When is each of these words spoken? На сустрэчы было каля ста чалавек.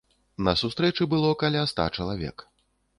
На 0.47 0.53
сустрэчы 0.61 1.07
было 1.13 1.31
каля 1.45 1.63
ста 1.75 1.89
чалавек. 1.99 2.51